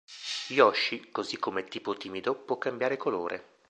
[0.49, 3.57] Yoshi, così come Tipo Timido, può cambiare colore.